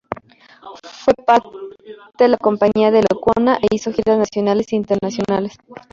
Fue 1.05 1.13
parte 1.27 2.27
la 2.27 2.37
compañía 2.37 2.89
de 2.89 3.01
Lecuona 3.03 3.59
e 3.61 3.67
hizo 3.69 3.91
giras 3.93 4.17
nacionales 4.17 4.73
e 4.73 4.75
internacionales. 4.75 5.55